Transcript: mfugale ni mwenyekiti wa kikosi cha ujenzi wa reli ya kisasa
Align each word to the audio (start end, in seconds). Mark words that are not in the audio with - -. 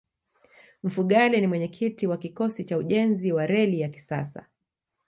mfugale 0.83 1.41
ni 1.41 1.47
mwenyekiti 1.47 2.07
wa 2.07 2.17
kikosi 2.17 2.65
cha 2.65 2.77
ujenzi 2.77 3.31
wa 3.31 3.47
reli 3.47 3.79
ya 3.79 3.89
kisasa 3.89 4.45